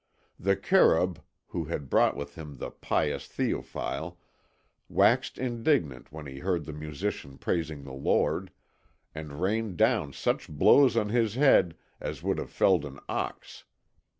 [0.39, 1.17] The Kerûb,
[1.49, 4.15] who had brought with him the pious Théophile,
[4.89, 8.49] waxed indignant when he heard the musician praising the Lord,
[9.13, 13.65] and rained down such blows on his head as would have felled an ox.